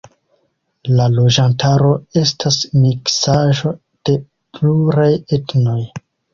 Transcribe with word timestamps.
La 0.99 1.05
loĝantaro 1.17 1.91
estas 2.23 2.59
miksaĵo 2.87 3.77
de 4.11 4.19
pluraj 4.59 5.09
etnoj. 5.41 5.81